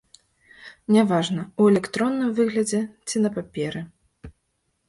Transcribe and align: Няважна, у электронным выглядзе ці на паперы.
Няважна, 0.95 1.41
у 1.63 1.67
электронным 1.73 2.29
выглядзе 2.39 2.81
ці 3.07 3.17
на 3.27 3.33
паперы. 3.37 3.81